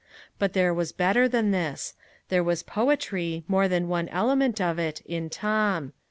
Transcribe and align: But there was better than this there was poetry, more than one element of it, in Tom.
But 0.39 0.53
there 0.53 0.73
was 0.73 0.91
better 0.91 1.27
than 1.27 1.51
this 1.51 1.93
there 2.29 2.43
was 2.43 2.63
poetry, 2.63 3.43
more 3.47 3.67
than 3.67 3.87
one 3.87 4.09
element 4.09 4.59
of 4.59 4.79
it, 4.79 5.01
in 5.05 5.29
Tom. 5.29 5.93